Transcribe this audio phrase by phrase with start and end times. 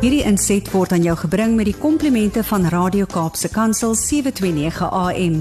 [0.00, 5.34] Hierdie inset word aan jou gebring met die komplimente van Radio Kaapse Kansel 729 AM.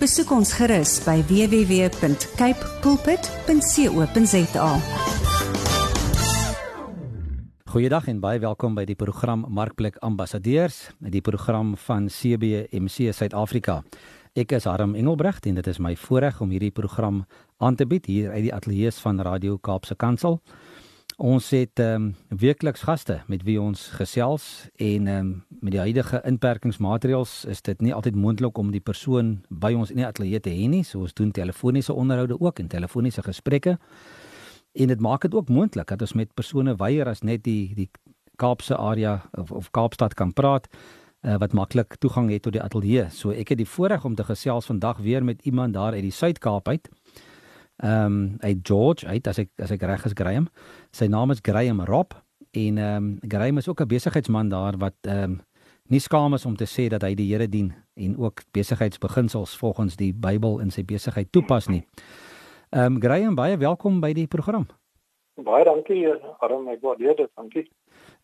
[0.00, 4.70] Besoek ons gerus by www.cape pulpit.co.za.
[7.68, 13.82] Goeiedag en baie welkom by die program Markplek Ambassadeurs, die program van CBMC Suid-Afrika.
[14.32, 17.26] Ek is Harm Engelbrecht en dit is my voorreg om hierdie program
[17.60, 20.40] aan te bied hier uit die ateljee van Radio Kaapse Kansel.
[21.16, 25.80] Ons het ehm um, weekliks gaste met wie ons gesels en ehm um, met die
[25.80, 30.40] huidige inperkingsmaatreëls is dit nie altyd moontlik om die persoon by ons in die ateljee
[30.40, 30.82] te hê nie.
[30.84, 33.78] So ons doen telefoniese onderhoude ook en telefoniese gesprekke.
[34.72, 37.88] En dit maak dit ook moontlik dat ons met persone weier as net die die
[38.36, 43.08] Kaapse area of, of Kaapstad kan praat uh, wat maklik toegang het tot die ateljee.
[43.10, 46.12] So ek het die voorreg om te gesels vandag weer met iemand daar uit die
[46.12, 46.90] Suid-Kaap uit.
[47.76, 50.48] Ehm um, uit George uit as ek as ek reg is Graham.
[50.90, 52.14] Sy naam is Graham Rob
[52.50, 55.40] en ehm um, Graham is ook 'n besigheidsman daar wat ehm um,
[55.88, 59.96] nie skaam is om te sê dat hy die Here dien en ook besigheidsbeginsels volgens
[59.96, 61.84] die Bybel in sy besigheid toepas nie.
[62.70, 64.66] Ehm um, Graham baie welkom by die program.
[65.34, 66.08] Baie dankie
[66.40, 67.68] Aram, ek waardeer dit, dankie.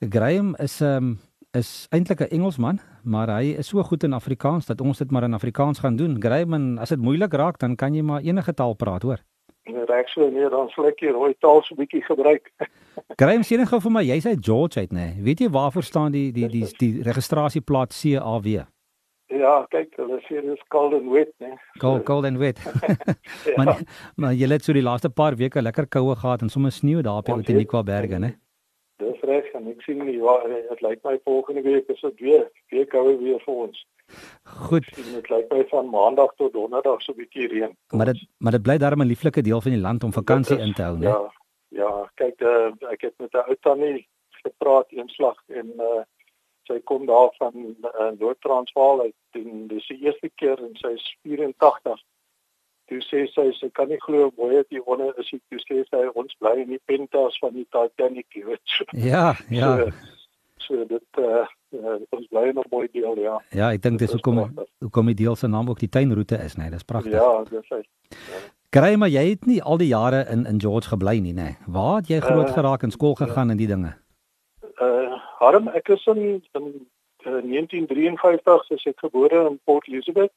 [0.01, 1.19] Graham is ehm um,
[1.53, 5.23] is eintlik 'n Engelsman, maar hy is so goed in Afrikaans dat ons dit maar
[5.23, 6.17] in Afrikaans gaan doen.
[6.23, 9.21] Graham, as dit moeilik raak, dan kan jy maar enige taal praat, hoor.
[9.63, 12.51] Reg so nee, dan sal ek hier rooi taal so bietjie gebruik.
[13.21, 15.13] Graham, sien gou vir my, jy's uit George uit, nê?
[15.15, 15.25] Nee.
[15.29, 18.49] Weet jy waarvoor staan die die die die, die registrasieplaat CAW?
[19.33, 21.55] Ja, kyk, hulle sê dit is cold and wet, né?
[21.81, 22.59] Cold, cold and wet.
[22.59, 23.55] ja.
[23.57, 23.81] Maar
[24.17, 27.23] maar jy het so die laaste paar weke lekker koue gehad en sommer sneeu daar
[27.23, 28.35] op die Otenikwa berge, né?
[28.99, 32.47] Dis reg, en ek sien nie waar dit lyk my volgende week is dit weer
[32.75, 33.85] weer koue weer vir ons.
[34.69, 34.89] Goed.
[34.97, 37.77] Dit lyk my van maandag tot donderdag so 'n bietjie reën.
[37.91, 40.73] Maar dit maar dit bly darem 'n lieflike deel van die land om vakansie in
[40.73, 41.09] te hou, né?
[41.09, 41.33] Ja.
[41.73, 44.09] Ja, kyk, uh, ek het met 'n ou tannie
[44.45, 46.03] gepraat eenslag en uh
[46.71, 51.07] sy kom daar van uh, Noord-Transvaal uit en dis die eerste keer en sy is
[51.23, 52.03] 84
[52.93, 55.81] toe sê sy sy kan nie glo mooi het hier onder is dit toe sê
[55.89, 59.71] sy ons bly in die pentas van die Titanic jy weet ja ja.
[59.77, 59.91] So,
[60.67, 61.45] so dit uh,
[61.79, 64.43] uh, ons bly in 'n mooi deel ja ja ek dink dis hoekom
[64.85, 67.83] hoekom die deel se naam ook die tuinroete is nee dis pragtig ja dis hy
[67.83, 68.43] ja.
[68.73, 72.01] Kry maar jy het nie al die jare in in George gebly nie nê waar
[72.01, 73.97] het jy groot uh, geraak en skool gegaan en die dinge
[74.81, 76.67] uh Harm ek is in, in
[77.27, 80.35] uh, 1953 is ek gebore in Port Elizabeth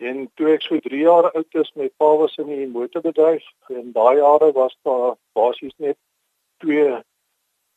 [0.00, 3.92] En toe ek so 3 jaar oud is, my pa was in die motorbedryf en
[3.92, 5.98] daai jare was daar basies net
[6.64, 6.88] twee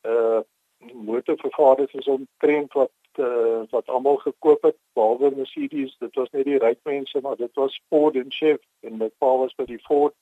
[0.08, 0.40] uh
[0.84, 5.96] motorvervaardigers omtrent wat uh, wat almal gekoop het behalwe Mercedes.
[5.98, 9.30] Dit was net die ryk mense, maar dit was Ford en Chevy en my pa
[9.40, 10.12] was by die Ford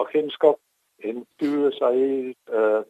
[0.00, 0.60] agentskap.
[0.96, 2.00] En toe is hy
[2.52, 2.82] uh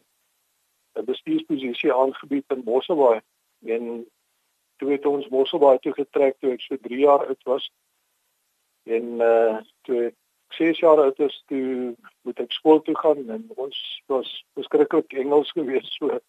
[0.99, 3.21] 'n bestuursposisie aangebied in Mosselbaai.
[3.65, 4.05] En
[4.77, 7.71] toe het ons Mosselbaai toe getrek toe ek so 3 jaar oud was
[8.83, 10.15] en uh toe ek
[10.57, 13.77] 6 jaar oud is toe moet ek skool toe gaan en ons
[14.11, 14.29] was
[14.59, 16.19] beskiklik Engels gewees so.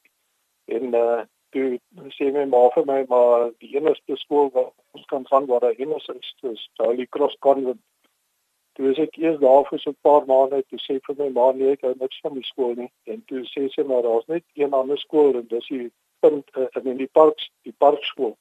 [0.64, 1.22] En uh
[1.54, 1.78] toe
[2.16, 5.82] sê my ma vir my maar die enigste skool wat ons kan gaan waar daar
[5.86, 7.82] Engels is is Holy Cross Convent.
[8.74, 11.52] Toe is ek eers daar vir so 'n paar maande toe sê vir my ma
[11.52, 12.90] nee ek hou niks van die skool nie.
[13.06, 15.90] En toe sê sy maar daar's net een ander skool en dis die
[16.20, 18.36] punt uh, in die park die parkskool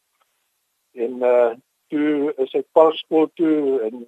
[0.93, 1.53] en uh
[1.93, 4.05] toe is ek paskool toe en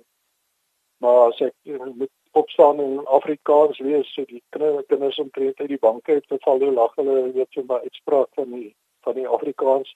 [1.04, 1.56] maar as ek
[2.02, 6.60] met opstaan in Afrikaans lees so die kinders kinders omtrent uit die banke het geval
[6.64, 8.76] hoe lag hulle weet so maar uitspraak van die
[9.06, 9.96] van die Afrikaans.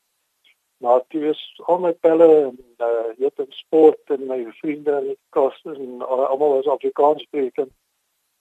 [0.78, 5.16] Maar toe is al my pelle en uh weet in sport en my vriende en
[5.36, 7.74] kos en almal was Afrikaans sprekend.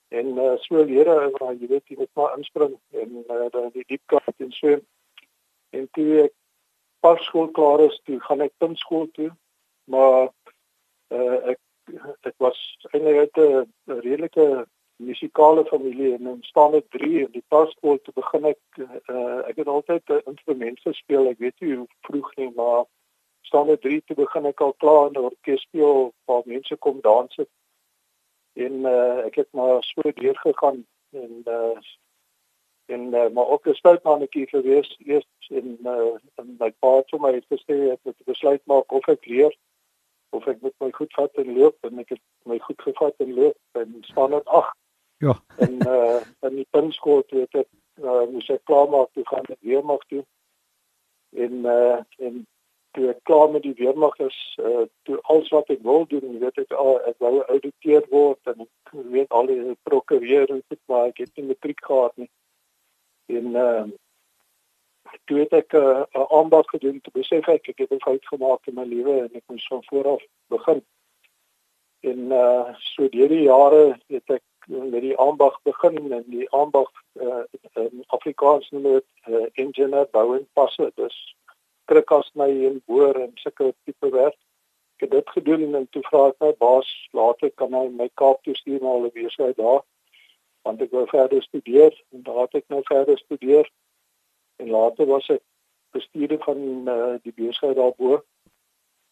[0.08, 4.04] En uh, so lede maar jy weet jy moet maar inspring en uh, die diep
[4.06, 4.84] kant en swem
[5.70, 6.34] en toe ek
[7.00, 9.30] pas skool klaar is, toe gaan ek puntskool toe.
[9.92, 10.28] Maar
[11.14, 11.60] uh, ek
[12.28, 12.58] ek was
[12.92, 14.66] eintlik 'n redelike
[14.98, 19.60] musikale familie en in staan ek 3 in die paskool te begin ek uh, ek
[19.62, 21.28] het altyd 'n instrument gespeel.
[21.30, 22.84] Ek weet nie hoe vroeg nie, maar
[23.42, 27.00] staan ek 3 te begin ek al klaar in 'n orkes speel waar mense kom
[27.00, 27.50] dans het.
[28.52, 31.78] En uh, ek het maar so deur gegaan en uh,
[32.88, 37.20] en uh, maar ook 'n stoutmannetjie gewees eers en uh, en my pa het vir
[37.20, 39.56] my gesê ek moet besluit maak of ek leer
[40.30, 43.34] of ek moet my goed vat en loop en ek het my goed gevat en
[43.34, 44.72] loop en staan dit ag.
[45.18, 45.34] Ja.
[45.56, 47.68] En uh, in die pinskool toe het ek
[48.02, 50.24] uh, moes ek klaar maak toe gaan ek weer mag toe.
[51.36, 52.46] En uh, en
[52.96, 56.60] toe ek klaar met die weermag is uh, toe alles wat ek wil doen weet
[56.64, 61.10] ek al ek wou auditeer word en ek weet al die prokureur en dit maar
[61.12, 62.30] ek het nie matriek gehad nie
[63.28, 63.84] en uh,
[65.24, 68.66] toe het ek 'n uh, aanbod gedoen te besef ek ek het 'n fout gemaak
[68.66, 70.82] in my lewe en ek moes van voor af begin.
[72.00, 76.90] En uh so deur die jare het ek met die aanbod begin en die aanbod
[77.20, 77.44] uh,
[77.74, 80.90] in Afrikaans noem dit uh, engineer bou en passe.
[80.94, 81.18] Dis
[81.84, 84.36] krikas my en boor en sulke tipe werk.
[84.96, 88.42] Ek het dit gedoen en toe vra ek my baas later kan hy my Kaap
[88.42, 89.84] toe stuur na hulle besigheid daar
[90.68, 93.70] want ek wou verder studeer en daar het ek nou verder studeer.
[94.60, 95.44] En later was ek
[95.96, 96.58] bestuurder van
[96.94, 98.18] uh, die besigheid daarbo.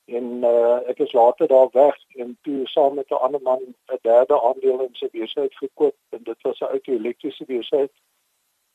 [0.06, 4.02] En uh, ek is later daar weg en toe saam met 'n ander man 'n
[4.02, 7.94] derde aandeel in sy besigheid gekoop en dit was 'n auto-elektriese besigheid.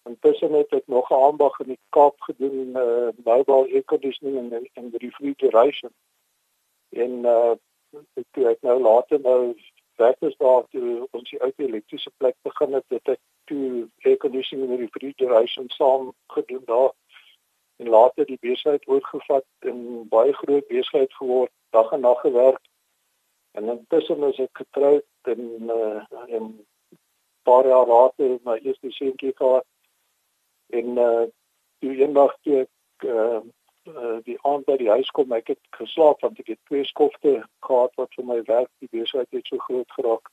[0.10, 3.38] Intussen het ek nog 'n aanbag in die Kaap gedoen uh,
[3.76, 5.94] air conditioning en en refrigeration.
[6.90, 7.54] En uh,
[8.54, 9.56] ek nou later nou
[10.02, 13.22] werk is daar toe ons die ou elektriese plek begin het het ek
[13.52, 16.92] toe air conditioning en refrigeration saam gedoen daar.
[17.82, 22.62] En later die besigheid oorgevat en baie groot besigheid geword dag en nag gewerk.
[23.52, 26.04] En intussen is ek getroud en uh,
[26.38, 26.52] en
[27.44, 29.66] paar jaar later my eerste seentjie gehad.
[30.70, 31.26] En uh,
[31.80, 33.42] toe eendag toe ek uh,
[33.90, 37.34] uh, die aand by die huis kom ek het geslaap want ek het twee skofte
[37.68, 40.32] gehad wat vir my werk die besigheid het so groot geraak.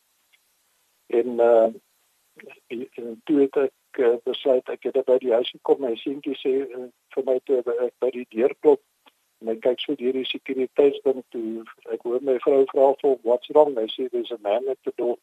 [1.07, 1.71] En uh,
[2.67, 6.37] en, en toe het ek uh, besluit ek het by die huis gekom my seentjie
[6.43, 8.83] sê uh, vir my toe ek by die deur klop.
[9.39, 11.65] En ek kyk so deur die sekuriteitsding toe
[11.95, 13.79] ek hoor my vrou vra vir what's wrong?
[13.79, 15.19] I see there's a man at the door.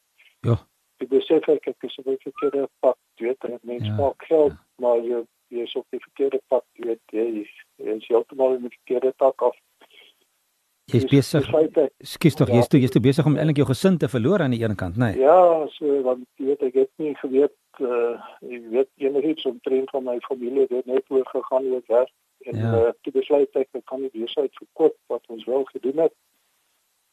[0.48, 0.58] Ja.
[1.04, 3.00] Ek besef ek ek is op 'n verkeerde pad.
[3.20, 4.64] Weet en mens ja, maak geld ja.
[4.80, 7.46] maar jy jy is op die verkeerde pad, jy weet jy,
[7.84, 9.56] jy is heeltemal in die verkeerde tak af.
[10.92, 11.48] Jy is besig.
[12.06, 14.62] Skus tog, jy's toe jy's toe besig om eintlik jou gesin te verloor aan die
[14.62, 15.16] een kant, nê?
[15.16, 15.24] Nee.
[15.26, 18.14] Ja, so want jy weet ek het nie geweet uh
[18.46, 22.14] ek weet enigiets omtrent van my familie het net oor gegaan oor werk
[22.46, 22.74] en ja.
[22.78, 26.16] uh toe besluit ek ek kan nie besigheid verkoop wat ons wel gedoen het.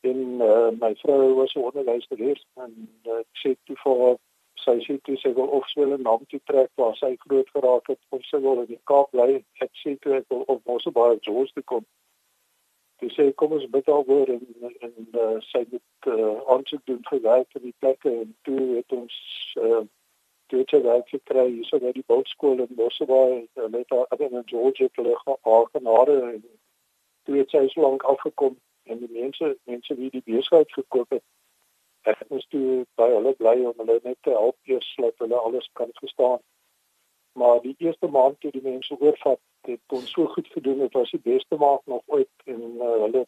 [0.05, 0.21] En
[0.51, 2.73] uh my vrou was 'n onderwyser en
[3.07, 4.19] uh, ek sê toe vir
[4.65, 7.89] sy sê toe sy wil of swel en naam toe trek waar sy groot geraak
[7.93, 11.19] het of sy wil in die Kaap bly ek sê toe ek wil op Mosselbaai
[11.27, 11.85] George toe kom.
[13.03, 14.47] Toe sê kom ons bid alweer en
[14.89, 14.95] en
[15.25, 19.19] uh, sy het uh, aansoek doen vir werk in die plekke en toe het ons
[19.67, 19.83] uh,
[20.53, 23.47] toe het sy werk gekry hier so by die boutskool in Mosselbaai.
[23.77, 25.17] Met haar in George het hulle
[25.75, 26.43] genade en
[27.27, 28.59] toe het sy so lank afgekom
[28.91, 31.27] en die mense mense wie die besigheid gekoop het
[32.11, 35.69] ek moes toe by hulle bly om hulle net te help eers dat hulle alles
[35.79, 36.41] kan verstaan.
[37.39, 41.11] Maar die eerste maand toe die mense oorvat, het ons so goed gedoen, dit was
[41.11, 43.27] die beste maand nog ooit en uh, hulle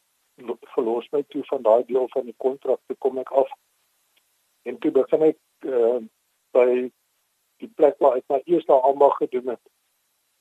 [0.75, 3.51] verloos my toe van daai deel van die kontrak te kom ek af.
[4.63, 5.39] En toe begin ek
[5.71, 6.03] uh,
[6.57, 6.67] by
[7.63, 9.63] die plek waar ek my eerste aanbag gedoen het.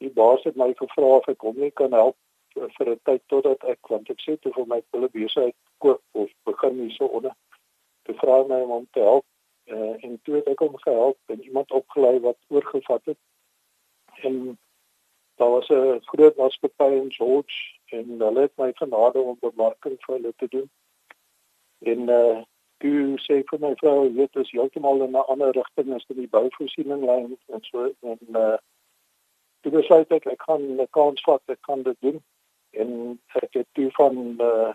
[0.02, 2.18] Die baas het my gevra of ek hom nie kan help
[2.54, 6.30] vir 'n tyd totdat ek want ek sê toe vir my hulle besigheid koop of
[6.50, 7.34] begin hierso onder
[8.04, 9.26] te vra my om hom te help
[9.66, 13.20] uh, en toe het ek hom gehelp en iemand opgelei wat oorgevat het.
[14.28, 14.58] En
[15.36, 20.16] daar was 'n groot maatskappy in George en hulle het my genade om bemarking vir
[20.16, 20.70] hulle te doen.
[21.80, 22.44] En uh
[22.78, 27.06] toe sê vir my vrou weet is heeltemal in 'n ander rigting as die bouvoorsiening
[27.06, 28.58] lyn en so en uh
[29.62, 32.24] toe besluit ek ek gaan 'n kans vat ek kan dit doen.
[32.72, 34.74] En ek het toe van uh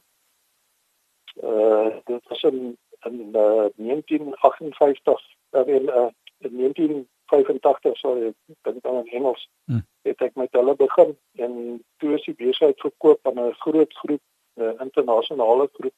[1.42, 2.78] uh dit was 'n
[3.12, 5.20] in uh, 1958
[5.66, 9.84] in uh, in 1985 sorry dink dan in Engels hmm.
[10.02, 11.54] het ek met hulle begin en
[11.96, 14.22] toe is die besigheid verkoop aan 'n groot groep
[14.58, 15.94] 'n uh, internasionale groep.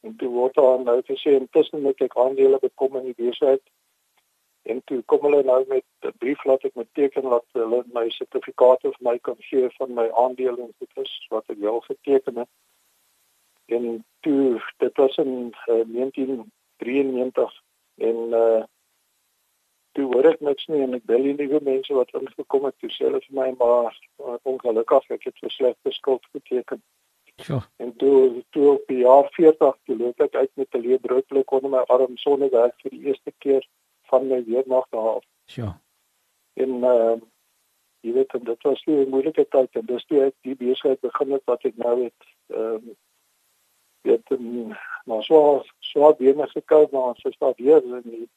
[0.00, 3.62] En toe word daar nou gesê intussen moet ek aandele bekom in die besigheid.
[4.62, 8.06] En toe kom hulle nou met 'n brief laat ek met teken laat hulle my
[8.08, 12.36] sertifikate vir my kan gee van my aandele en dit is wat ek wel geteken
[12.36, 12.50] het
[13.70, 17.62] en toe dit was in uh, 1993
[17.94, 18.62] en uh
[19.92, 22.90] toe hoor ek niks nie en ek bel die nuwe mense wat ingekom het toe
[22.94, 26.82] sê hulle vir my maar uh, ongelukkig ek het verslegte skuld geteken.
[27.48, 27.58] Ja.
[27.82, 31.74] En toe toe op die jaar 40 toe loop ek uit met 'n leebroodlik onder
[31.74, 33.66] my arm sonder werk vir die eerste keer
[34.12, 35.22] van my weermag daar.
[35.58, 35.80] Ja.
[36.54, 37.18] En uh
[38.00, 41.44] jy weet dit was 'n moeilike tyd en dis toe ek die besigheid begin het
[41.44, 42.96] wat ek nou het ehm um,
[44.02, 48.28] weet en maar so so binne gekou maar is daar weer in die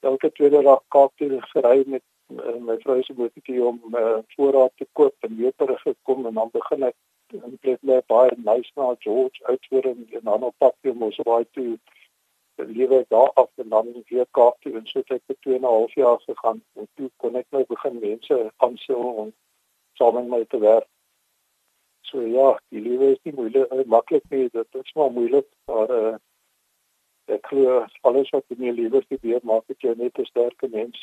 [0.00, 4.72] elke tweede dag Kaap toe gery met uh, my vrou se motortjie om uh, voorraad
[4.76, 6.96] te koop en weer terug gekom en dan begin ek
[7.34, 11.78] in met baie nice na George uitvoer en dan op pad toe mos baie toe
[12.56, 15.60] lewe daar af en dan weer Kaap toe en so het ek vir 2 en
[15.60, 19.34] 'n half jaar gegaan en toe kon ek nou begin mense aanstel en
[19.92, 20.88] saam met my te werk.
[22.10, 25.90] So ja, die lewe is nie moeilik, uh, maklik nie, dit is maar moeilik, maar
[25.90, 26.14] uh,
[27.26, 30.98] ek glo alles wat in jou lewe gebeur maak dit jou net 'n sterker mens.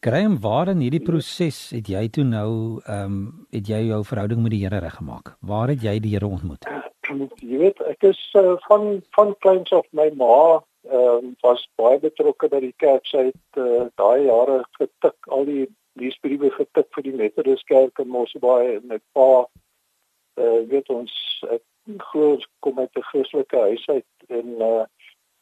[0.00, 4.42] Graham, waar in hierdie proses het jy toe nou ehm um, het jy jou verhouding
[4.42, 5.36] met die Here reggemaak?
[5.40, 6.66] Waar het jy die Here ontmoet?
[7.42, 11.98] Jy weet, ek is uh, van van kleins af my ma ehm um, was baie
[11.98, 13.06] betrokke by die kerk.
[13.06, 15.66] Sy het uh, daai jare getik al die
[16.00, 19.61] leesbriewe getik vir die Methodist Kerk in Mosselbaai en my pa eh
[20.36, 21.12] uh, weet ons
[21.50, 21.62] ek
[22.10, 24.84] glo kom uit 'n Christelike huis uit en uh,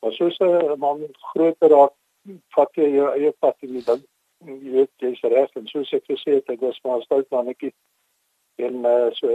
[0.00, 1.92] Maar soos 'n man groter raak,
[2.48, 4.04] vat jy jou eie pad en jy dink
[4.44, 7.72] jy weet jy's reg en soos ek gesê het, ek was maar stout mannetjie
[8.56, 9.28] en uh, so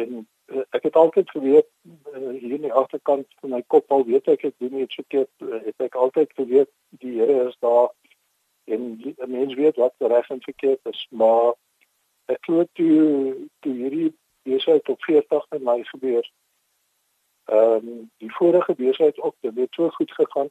[0.00, 4.04] en uh, ek het altyd geweet uh, hier in die agterkant van my kop al
[4.10, 6.70] weet ek ek doen iets verkeerd, uh, het ek altyd geweet
[7.02, 7.94] die Here is daar
[8.66, 11.54] en 'n mens weet wat reg en verkeerd is, maar
[12.26, 14.12] ek glo toe toe hierdie
[14.50, 16.30] besigheid op 40 met my gebeur.
[17.44, 20.50] Ehm um, die vorige besigheid ook dit het so goed gegaan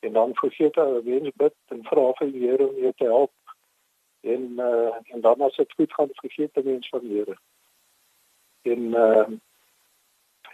[0.00, 3.32] en dan vergeet hy wens bid en vra vir die Here om jou te help.
[4.20, 7.36] En uh, en dan as dit goed gaan vergeet die mens van die Here.
[8.62, 9.38] En ehm uh,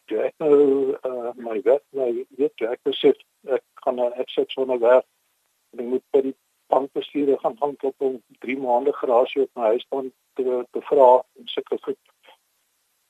[0.04, 0.56] toe ek nou
[1.08, 3.20] uh, my werk my weet ek besef
[3.56, 5.06] ek gaan nou ek sit so 'n werk
[5.72, 6.36] en ek moet by die
[6.72, 11.08] bankbestuurder gaan gaan klop om 3 maande grasie op my huis dan te, te vra
[11.38, 12.00] en sulke goed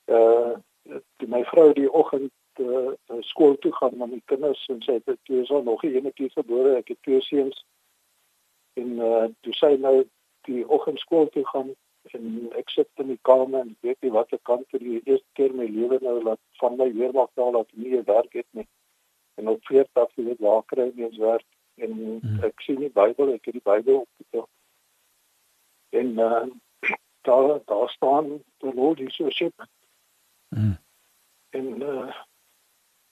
[0.05, 4.99] eh uh, my vrou die oggend uh, skool toe gaan met my kinders en sy
[4.99, 6.75] het toe is al nog 'n enetjie gebore.
[6.75, 7.65] Ek het twee seuns.
[8.73, 10.05] En uh toe sy nou
[10.41, 11.75] die oggend skool toe gaan
[12.13, 15.29] en ek sit in die kamer en weet nie wat ek kan vir die eerste
[15.33, 18.33] keer in my lewe nou laat van my weer mag daal dat nie 'n werk
[18.33, 18.67] het nie.
[19.35, 22.43] En op 40 jy weet waar kry jy eens werk en hmm.
[22.43, 24.47] ek sien die Bybel, ek het die Bybel opgetel.
[25.89, 26.45] En uh
[27.27, 29.67] daar daar staan die Lord is so ship.
[30.55, 30.77] Hmm.
[31.49, 32.15] En uh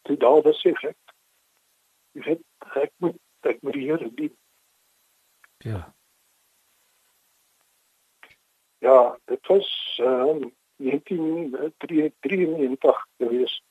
[0.02, 0.98] toe daar besef ek
[2.16, 2.44] jy weet
[2.80, 3.20] ek moet
[3.52, 4.38] ek moet die Here dien.
[5.64, 5.94] Ja.
[8.84, 9.70] Ja, dit was
[10.00, 13.64] ehm um, 1993 gewees.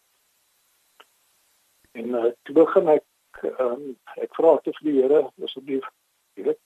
[1.92, 3.04] En uh, toe begin ek
[3.40, 5.86] ehm um, ek vra vir die Here asseblief
[6.36, 6.60] jy weet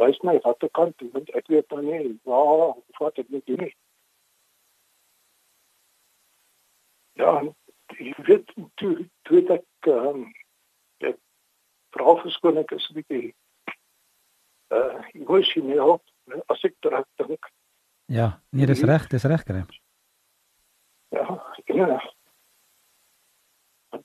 [0.00, 3.46] wys my wat ek kan doen want ek weet dan nie waar wat ek moet
[3.48, 3.74] doen nie.
[7.16, 7.42] Ja,
[7.96, 10.24] jy weet toe toe ek ehm um,
[11.00, 11.16] ek
[11.96, 13.28] vra verskoning ek is 'n bietjie
[14.76, 15.96] uh eh, emosioneel
[16.52, 17.48] as ek terug dink.
[18.06, 19.64] Ja, nee, dis reg, dis reg kry.
[21.14, 21.98] Ja, ja.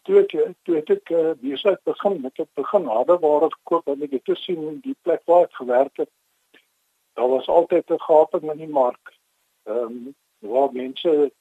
[0.08, 0.32] Toe ek
[0.64, 4.26] toe ek ek uh, besig begin met ek begin harde ware gekoop en ek het
[4.26, 6.12] te sien die plek waar ek gewerk het.
[7.20, 9.14] Daar was altyd 'n gaping in die mark.
[9.68, 11.32] Ehm um, waar mense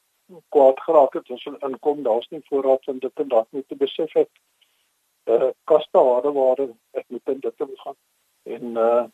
[0.49, 4.13] kwaad geraak het hulle inkom, daar's nie voorraad van dit en dat nie te besef
[4.13, 4.31] het.
[5.25, 7.97] Eh uh, koste harde ware ek moet in dit gaan.
[8.43, 9.05] En eh uh,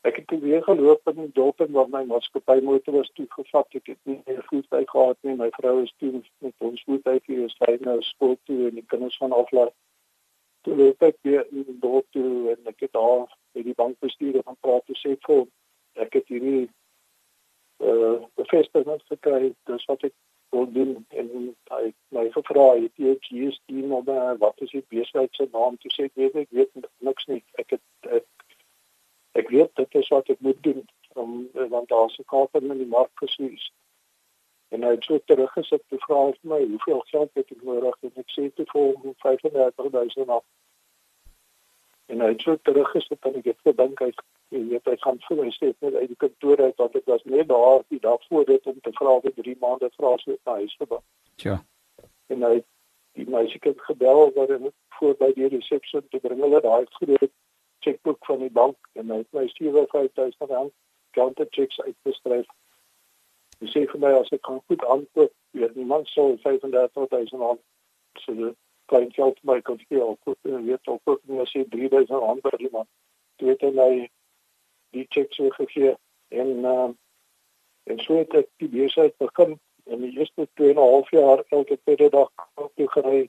[0.00, 3.74] ek het weer geloop in die dorp en waar my maatskappy motor was toe gevat.
[3.74, 5.36] Ek het nie meer voertuig gehad nie.
[5.36, 8.86] My vrou is toe met ons voertuig hier is hy nou skool toe en die
[8.86, 9.72] kinders van aflaat.
[10.60, 14.42] Toe loop ek weer in die dorp toe en ek het daar met die bankbestuurder
[14.42, 15.16] van praat te sê
[15.94, 16.68] ek het hierdie
[17.82, 20.14] uh bevestiging gekry dis wat ek
[20.50, 21.06] wil doen.
[21.08, 21.30] En
[21.74, 24.10] hy my gevra het jy hier steun op
[24.42, 25.78] wat is die besigheid se naam?
[25.78, 27.42] Toe sê ek weet ek weet niks nie.
[27.58, 28.26] Ek het ek,
[29.42, 32.90] ek weet dit is wat ek moet doen om want daar se kaart in die
[32.90, 33.70] mark gesuis
[34.74, 37.98] en hy het so teruggesit te vra vir my hoeveel geld het ek nodig?
[38.02, 40.42] En ek sê te vir 35000 af
[42.06, 44.10] en hy het so teruggesit en ek het gedink hy
[44.54, 47.24] jy weet hy gaan voel hy sê net uit die kantoor uit want ek was
[47.34, 50.58] net daar die dag voor dit om te vra vir 3 maande vra so na
[50.60, 51.04] huis te gaan.
[51.46, 51.56] Ja.
[52.32, 52.54] En hy
[53.18, 57.32] die meisie het gebel wat hy voor by die resepsie te bring hulle daai groot
[57.84, 60.72] chequeboek van die bank en hy het my 75000 rand
[61.18, 62.48] counter checks uitgeskryf.
[63.60, 67.62] Hy sê vir my as ek kan goed antwoord, weet niemand sou 35000 rand
[68.22, 68.56] so dit
[68.90, 70.18] klein geld my kon steel.
[70.26, 72.90] Ek weet ook ook nie as jy 3000 rand per maand.
[73.42, 74.08] Dit het hy
[74.94, 75.94] die checks so gegee
[76.28, 76.90] en uh,
[77.84, 81.44] en so het ek die besigheid begin in die eerste 2 en 'n half jaar
[81.48, 82.30] elke tweede dag
[82.74, 83.28] toe gery.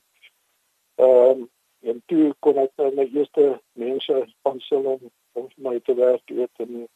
[0.94, 6.30] Ehm um, en toe kon ek my eerste mense aanstel om om my te werk,
[6.30, 6.88] weet en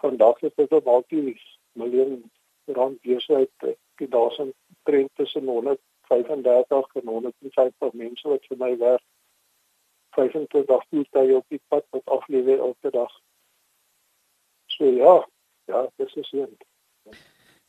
[0.00, 1.40] vandag is dit op al die
[1.72, 2.30] miljoen
[2.66, 3.52] rand besigheid.
[3.60, 9.04] Ek daar's 'n trend tussen 135 en 150 mense wat vir my werk.
[10.14, 13.12] 25 voertuie op die pad wat aflewer elke dag.
[14.76, 15.14] So ja,
[15.70, 16.50] ja, dis is seën.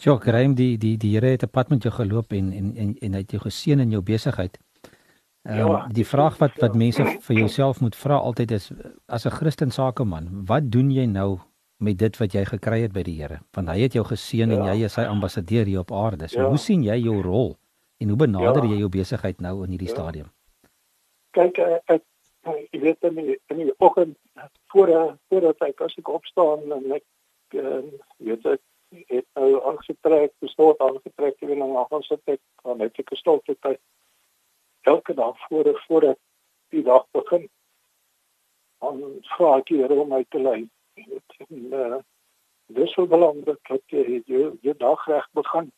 [0.03, 2.95] Ja, Graham, die die die Here het 'n pad met jou geloop en en en
[3.01, 4.57] en hy het jou geseën in jou besigheid.
[5.43, 8.71] Um, ja, die vraag wat wat mense vir jouself moet vra altyd is
[9.05, 11.39] as 'n Christen sakeman, wat doen jy nou
[11.77, 13.39] met dit wat jy gekry het by die Here?
[13.51, 14.57] Want hy het jou geseën ja.
[14.57, 16.27] en jy is sy ambassadeur hier op aarde.
[16.27, 16.47] So ja.
[16.50, 17.57] hoe sien jy jou rol
[17.97, 18.69] en hoe benader ja.
[18.69, 19.93] jy jou besigheid nou in hierdie ja.
[19.93, 20.31] stadium?
[21.31, 22.01] Kyk, ek
[22.45, 24.17] jy weet in die, die oggend
[24.73, 27.05] voor voordat ek as ek opstaan en ek
[27.57, 27.81] uh,
[28.17, 28.61] weet ek
[29.09, 33.79] het nou aangetrek, gestoot aangetrek en dan ons het ek dan het ek gestoot tyd
[34.85, 36.13] elke dag voor voor
[36.69, 37.49] die dag begin.
[38.79, 39.01] Dan
[39.35, 40.59] vra ek hier om my te lei.
[41.47, 41.97] En uh,
[42.67, 45.71] dis so belangrik dat jy jou, jou dag reg begin.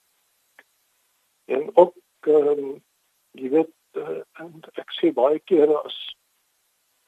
[1.48, 1.96] En ook
[2.28, 2.78] um,
[3.32, 4.22] jy weet uh,
[4.76, 5.98] ek sê baie kere as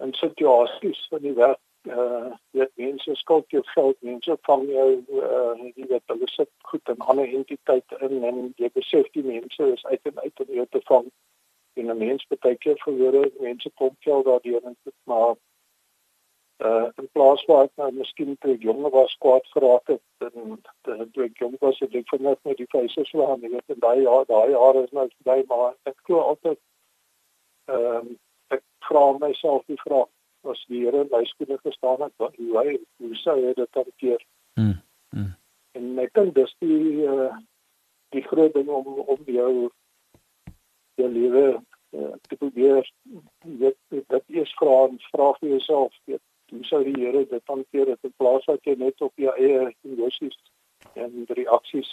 [0.04, 5.56] in situasies van die werk uh weet mense skuld jou geld mense van jou uh
[5.76, 9.86] jy weet hulle sit goed in ander entiteite in en jy besef die mense is
[9.86, 11.08] uit en uit om jou te vang.
[11.74, 15.36] En 'n mens baie keer verloor mense kom geld daardeur en dit maar
[16.60, 20.58] uh in plaas waar ek nou miskien toe ek jong was kwaad geraak het en
[21.14, 24.02] toe ek jong was het ek vanaand met die feesse slaan jy weet en daai
[24.02, 26.60] jaar daai jare is nou verby maar ek glo altyd
[27.76, 28.18] ehm
[28.90, 30.10] vra myself die vraag
[30.48, 34.22] as die Here my skoene gestaan het wat hoe hy hoe sou hy dit hanteer
[34.60, 34.76] mm,
[35.16, 35.32] mm.
[35.80, 37.34] en ek dink dis die uh,
[38.16, 39.52] die groot ding om om jou
[41.00, 42.88] jou lewe uh, te probeer
[43.44, 47.92] weet dat eers vra en vra vir jouself weet hoe sou die Here dit hanteer
[47.94, 50.40] dit in plaas dat jy net op jou eie emosies
[50.96, 51.92] en reaksies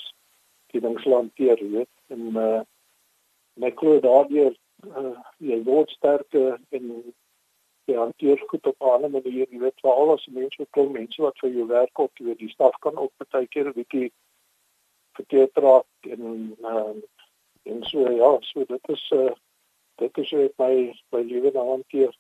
[0.73, 2.63] die ding hanteer weet en uh,
[3.57, 6.93] my glo daardeur uh, jy word sterker en
[7.87, 11.39] jy hanteer goed op 'n ander manier, jy weet veral as mense kom, mense wat
[11.39, 14.13] vir jou werk op, jy weet die staf kan ook baie keer 'n bietjie
[15.13, 16.95] verkeerd raak en uh,
[17.63, 19.35] en so ja, so dit is uh,
[19.95, 20.75] dit is hoe my
[21.11, 22.17] my lewe nou hanteer.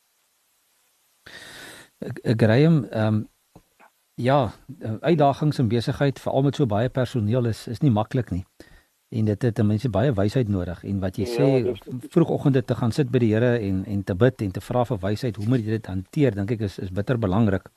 [2.22, 3.28] Graham, ehm um,
[4.14, 4.52] ja,
[5.00, 8.44] uitdagings in besigheid veral met so baie personeel is is nie maklik nie
[9.08, 12.92] en dit het mense baie wysheid nodig en wat jy ja, sê vroegoggende te gaan
[12.92, 15.62] sit by die Here en en te bid en te vra vir wysheid hoe moet
[15.62, 17.70] jy dit hanteer dink ek is is bitter belangrik.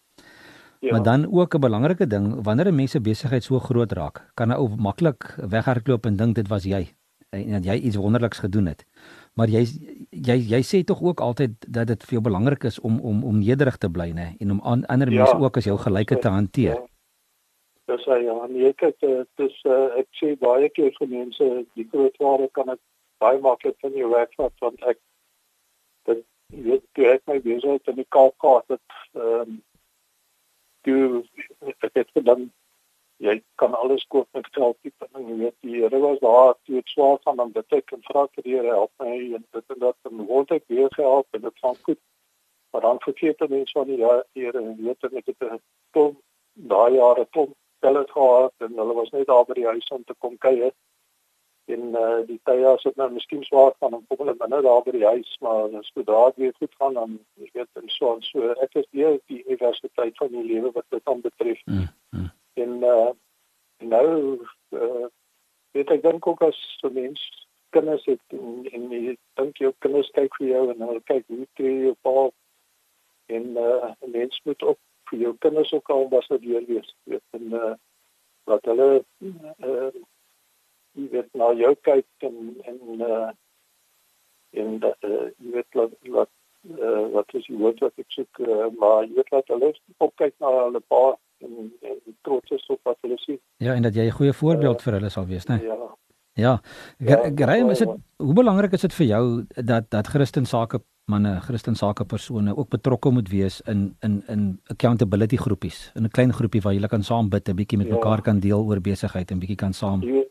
[0.79, 0.93] Ja.
[0.93, 4.49] Maar dan ook 'n belangrike ding wanneer 'n mens se besigheid so groot raak, kan
[4.49, 6.87] 'n ou maklik weghardloop en dink dit was jy
[7.29, 8.85] en dat jy iets wonderliks gedoen het.
[9.33, 9.67] Maar jy
[10.09, 13.39] jy jy sê tog ook altyd dat dit vir jou belangrik is om om om
[13.39, 16.29] nederig te bly nê en om an, ander ja, mense ook as jou gelyke te
[16.29, 16.75] hanteer.
[16.75, 16.85] Ja
[17.91, 18.37] dis hy ja.
[18.53, 22.73] Nee kyk dit is uh, ek sê baie keer vir mense die groot ware kan
[22.75, 22.81] ek
[23.23, 24.99] baie maklik van jou werk vat want ek
[26.09, 26.23] dit
[26.67, 29.59] weet jy het my besig in die Kaap dit ehm um,
[30.89, 32.49] jy het dan
[33.19, 36.79] jy kan alles koop met geld tipe en jy weet die Here was daar toe
[36.79, 39.75] ek swaar van hom dit ek en vra vir die Here help my en dit
[39.75, 41.99] en dat en word ek weer gehelp en dit gaan goed.
[42.71, 45.59] Maar dan vergeet mense van die Here en weet ek het 'n
[46.53, 47.25] daai jare
[47.79, 50.71] kom hulle gehad en hulle was net daar by die huis om te kom kuier.
[51.65, 54.83] En uh die tye as dit nou miskien swaar gaan om kom hulle binne daar
[54.83, 58.13] by die huis, maar as dit daar weer goed gaan dan jy weet en so
[58.15, 61.61] en so ek is weer die universiteit van die lewe wat dit dan betref.
[61.65, 62.31] Mm, mm.
[62.53, 63.11] En uh
[63.79, 64.09] nou
[64.75, 65.07] uh
[65.71, 67.21] weet ek dink ook as so mens
[67.69, 71.45] kinders het en, en jy dink jou kinders kyk vir jou en hulle kyk hoe
[71.61, 72.29] jy jou pa
[73.29, 77.39] en uh mens moet ook vir jou kinders ook al was dit weer wees weet
[77.39, 77.75] en uh,
[78.49, 78.89] wat hulle
[79.21, 79.91] uh,
[80.97, 82.37] jy weet nou jou kyk en
[82.71, 83.29] en uh,
[84.61, 86.31] en dat uh, jy weet wat wat
[86.77, 90.13] uh, wat is die woord wat ek soek uh, maar jy weet wat hulle op
[90.21, 91.03] kyk na hulle pa
[91.45, 93.39] en, en trots is op wat hulle sien.
[93.63, 95.61] Ja en dat jy 'n goeie voorbeeld uh, vir hulle sal wees né?
[95.63, 95.79] ja.
[96.39, 96.61] Ja,
[97.35, 99.23] Graham, ja, is dit hoe belangrik is dit vir jou
[99.55, 104.43] dat dat Christen sake manne, Christen sake persone ook betrokke moet wees in in in
[104.73, 107.93] accountability groepies, in 'n klein groepie waar julle kan saam bid, 'n bietjie met ja.
[107.93, 110.01] mekaar kan deel oor besigheid en bietjie kan saam.
[110.01, 110.25] Jy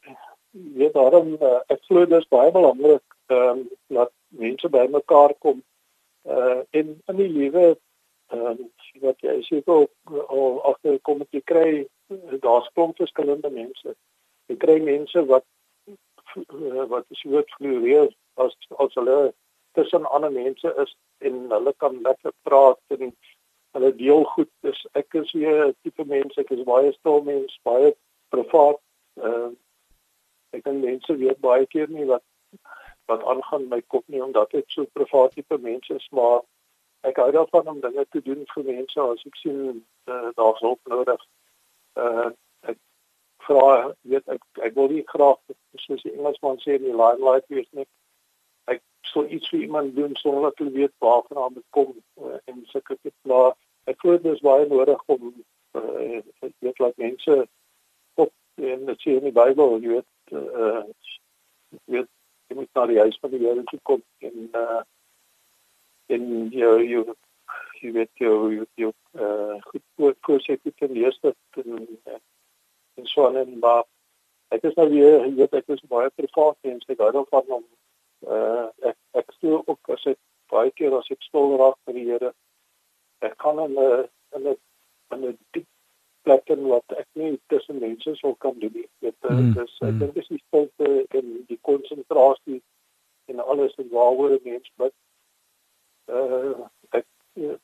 [0.52, 5.34] weet daarom uh, ek glo dit is baie belangrik ehm um, dat mense by mekaar
[5.38, 5.62] kom
[6.24, 7.76] uh in in die lewe
[8.32, 9.90] ehm um, wat jy sê ook
[10.28, 11.86] al agter kom jy kry
[12.40, 13.94] daar's klomp verskillende mense.
[14.48, 15.44] Jy kry mense wat
[16.88, 19.18] wat is wat floreer as as hulle
[19.78, 20.94] tussen ander mense is
[21.28, 23.12] en hulle kan lekker praat en
[23.76, 24.50] hulle deel goed.
[24.66, 27.94] Dus ek is weer 'n tipe mens, ek is baie stil mens, baie
[28.34, 28.80] privaat.
[29.16, 29.50] Uh,
[30.56, 32.24] ek kan mense weet baie keer nie wat
[33.08, 36.40] wat aangaan in my kop nie omdat ek so privaat tipe mens is, maar
[37.08, 39.60] ek hou daarvan om dinge te doen vir mense as ek sien
[40.12, 41.22] uh, daar's hulp nodig.
[41.96, 42.30] Uh,
[42.72, 42.78] ek
[43.46, 45.38] vra weet ek ek wil nie graag
[45.84, 47.88] soos die Engelsman sê in die limelight wees nie.
[49.06, 52.96] Sou iets vir iemand doen sonder dat hulle weet waarvan dit kom uh, en sulke
[53.02, 55.30] tipe maar ek voel dit is baie nodig om
[55.78, 56.20] uh,
[56.58, 57.36] weet laat mense
[58.14, 60.82] op en dit sê in die Bybel jy weet uh,
[61.84, 62.10] weet
[62.48, 64.82] jy moet na die huis van die Here toe kom en uh,
[66.16, 67.04] en jy jy
[67.82, 68.32] jy weet jy
[68.80, 71.86] jy, uh, goed voor voor sê dit ten eerste en
[72.98, 73.84] en so en maar
[74.54, 77.64] ek is nou weer jy weet ek is baie privaat en ek hou daarvan om
[78.26, 78.67] uh,
[79.40, 80.18] sê ook as ek
[80.52, 82.32] baie keer as ek stil raak vir die Here
[83.28, 84.56] ek kan in 'n in 'n
[85.14, 85.66] in 'n diep
[86.24, 89.92] plek in wat ek nie tussen mense sou kan doen nie dit mm, is ek
[89.92, 89.98] mm.
[90.00, 92.62] dink dis die stilte en die konsentrasie
[93.28, 94.94] en alles en waaroor 'n mens bid.
[96.06, 97.06] Uh ek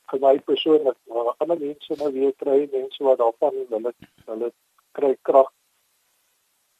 [0.09, 3.93] vir my persoonlik maar ander mense nou weer kry mense wat daarvan hulle
[4.29, 4.51] hulle
[4.97, 5.49] kry krag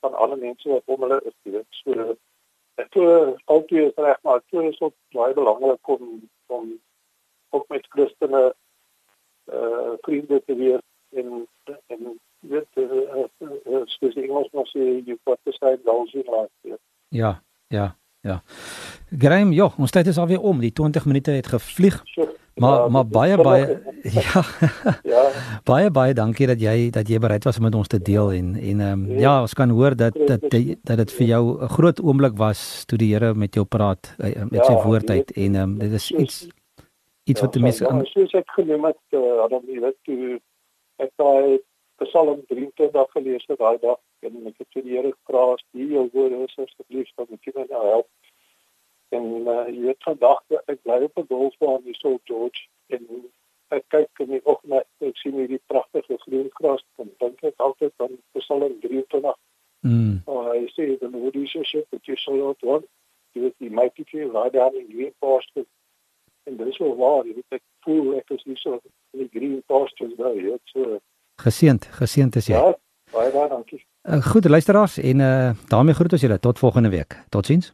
[0.05, 2.15] van alle mense wat om hulle is so
[2.81, 6.71] ek glo altyd is reg maar dit is ook baie belangrik om om
[7.49, 8.43] ook met Christene
[9.51, 10.85] uh vriende te wees
[11.21, 11.47] en
[11.87, 17.93] en dit is dis Engels mos jy wat te sê dan sien laat ja ja
[18.25, 18.41] Ja.
[19.17, 20.59] Graham, ja, ons tyd is alweer om.
[20.59, 21.99] Die 20 minute het gevlieg.
[22.55, 23.81] Maar ja, maar baie baie
[24.19, 24.41] ja.
[25.03, 25.23] ja.
[25.63, 28.53] Baie baie dankie dat jy dat jy bereid was om met ons te deel en
[28.55, 30.45] en ehm um, ja, ons kan hoor dat dat
[30.83, 34.43] dat dit vir jou 'n groot oomblik was toe die Here met jou praat uh,
[34.49, 36.47] met ja, sy woord uit en ehm um, dit is iets
[37.23, 40.39] iets wat die mense ja, soos ek genoem het, uh, Adam, jy weet toe
[41.03, 41.59] ek daai
[42.03, 45.91] Psalm 23 gelees het daai dag en ek het vir die Here gevra as die
[45.91, 48.07] jou woorde is asseblief dat ek kan nou help.
[49.15, 53.03] En uh, jy weet vandag ek bly op 'n golfbaan hier so George en
[53.75, 57.93] ek kyk in die oggend ek sien hierdie pragtige groen gras en dink ek altyd
[58.03, 59.33] aan Psalm 23.
[59.85, 60.21] Mm.
[60.25, 62.85] Oh, I see the Lord is your shepherd, you shall not want.
[63.33, 65.69] Jy weet die mighty tree lie down in green pastures.
[66.45, 68.79] En dis wel waar, jy weet ek voel ek is hier so
[69.13, 70.99] in die green pastures daar, jy weet so
[71.41, 72.55] Geseend, geseend is jy.
[72.55, 72.71] Ja,
[73.11, 73.81] baie baie dankie.
[74.07, 77.19] Uh, goed luisteraars en uh, daarmee groet ons julle tot volgende week.
[77.29, 77.73] Totsiens.